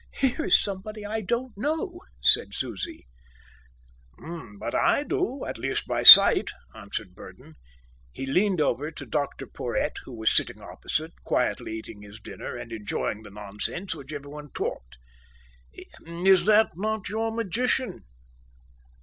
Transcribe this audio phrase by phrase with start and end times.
[0.15, 3.05] "Here is somebody I don't know," said Susie.
[4.59, 7.53] "But I do, at least, by sight," answered Burdon.
[8.11, 12.71] He leaned over to Dr Porhoët who was sitting opposite, quietly eating his dinner and
[12.71, 14.97] enjoying the nonsense which everyone talked.
[15.71, 18.03] "Is not that your magician?"